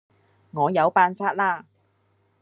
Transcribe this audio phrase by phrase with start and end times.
[0.53, 1.67] 我有辦法啦